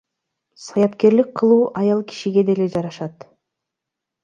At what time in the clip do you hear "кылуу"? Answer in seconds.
1.37-1.65